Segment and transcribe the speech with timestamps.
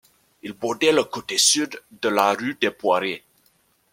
[0.41, 3.23] Il bordait le côté Sud de la rue des Poirées.